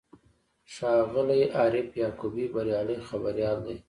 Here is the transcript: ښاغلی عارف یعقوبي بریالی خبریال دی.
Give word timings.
ښاغلی 0.73 1.41
عارف 1.57 1.87
یعقوبي 2.01 2.45
بریالی 2.53 2.97
خبریال 3.09 3.57
دی. 3.65 3.75